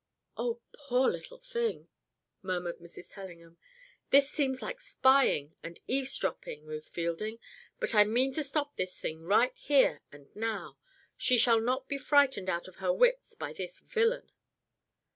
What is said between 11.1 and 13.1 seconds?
She shall not be frightened out of her